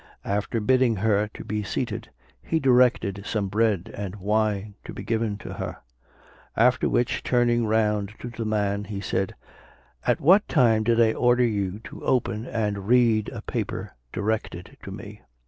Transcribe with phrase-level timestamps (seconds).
[0.25, 2.09] After bidding her to be seated,
[2.41, 5.77] he directed some bread and wine to be given to her;
[6.57, 9.35] after which, turning round to the man, he said,
[10.07, 14.89] "At what time did I order you to open and read a paper directed to
[14.91, 15.21] me?